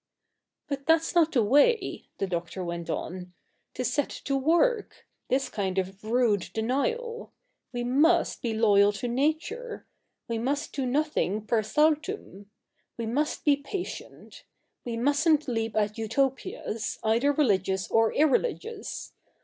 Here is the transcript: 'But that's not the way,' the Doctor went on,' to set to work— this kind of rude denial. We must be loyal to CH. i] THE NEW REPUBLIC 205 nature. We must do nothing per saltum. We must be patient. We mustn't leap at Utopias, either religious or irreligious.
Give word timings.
'But 0.67 0.87
that's 0.87 1.13
not 1.13 1.31
the 1.33 1.43
way,' 1.43 2.05
the 2.17 2.25
Doctor 2.25 2.63
went 2.63 2.89
on,' 2.89 3.33
to 3.75 3.85
set 3.85 4.09
to 4.09 4.35
work— 4.35 5.05
this 5.29 5.47
kind 5.47 5.77
of 5.77 6.03
rude 6.03 6.49
denial. 6.55 7.31
We 7.71 7.83
must 7.83 8.41
be 8.41 8.55
loyal 8.55 8.93
to 8.93 8.97
CH. 9.01 9.05
i] 9.05 9.07
THE 9.07 9.13
NEW 9.13 9.27
REPUBLIC 9.27 9.41
205 9.45 9.59
nature. 9.61 9.87
We 10.27 10.37
must 10.39 10.73
do 10.73 10.85
nothing 10.87 11.41
per 11.45 11.61
saltum. 11.61 12.45
We 12.97 13.05
must 13.05 13.45
be 13.45 13.55
patient. 13.57 14.43
We 14.83 14.97
mustn't 14.97 15.47
leap 15.47 15.75
at 15.75 15.99
Utopias, 15.99 16.97
either 17.03 17.31
religious 17.31 17.87
or 17.91 18.11
irreligious. 18.11 19.13